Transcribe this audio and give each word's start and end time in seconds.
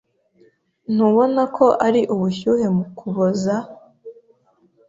Ntubona 0.93 1.41
ko 1.57 1.65
ari 1.85 2.01
ubushyuhe 2.13 2.65
mu 2.75 2.85
Kuboza? 2.97 3.55